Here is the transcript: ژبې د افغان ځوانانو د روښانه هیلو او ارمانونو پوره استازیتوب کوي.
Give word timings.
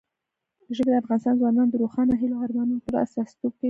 ژبې 0.75 0.91
د 0.93 0.95
افغان 1.01 1.35
ځوانانو 1.39 1.71
د 1.71 1.75
روښانه 1.83 2.13
هیلو 2.21 2.35
او 2.37 2.43
ارمانونو 2.47 2.81
پوره 2.83 2.99
استازیتوب 3.05 3.51
کوي. 3.53 3.59